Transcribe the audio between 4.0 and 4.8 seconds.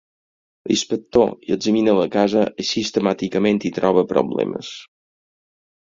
problemes.